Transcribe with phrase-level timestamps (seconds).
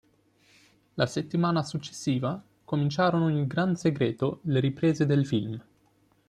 [0.95, 5.63] La settimana successiva cominciarono in gran segreto le riprese del film.